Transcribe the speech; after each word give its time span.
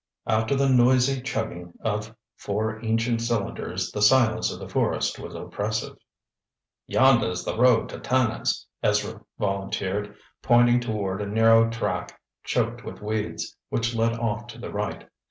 After 0.25 0.55
the 0.55 0.67
noisy 0.67 1.21
chugging 1.21 1.73
of 1.81 2.15
four 2.35 2.83
ancient 2.83 3.21
cylinders 3.21 3.91
the 3.91 4.01
silence 4.01 4.51
of 4.51 4.57
the 4.59 4.67
forest 4.67 5.19
was 5.19 5.35
oppressive. 5.35 5.95
"Yonder's 6.87 7.43
the 7.45 7.55
road 7.55 7.87
to 7.89 7.99
Turner's," 7.99 8.65
Ezra 8.81 9.21
volunteered, 9.37 10.15
pointing 10.41 10.79
toward 10.79 11.21
a 11.21 11.27
narrow 11.27 11.69
track, 11.69 12.19
choked 12.43 12.83
with 12.83 13.03
weeds, 13.03 13.55
which 13.69 13.93
led 13.93 14.13
off 14.17 14.47
to 14.47 14.57
the 14.57 14.71
right. 14.71 15.07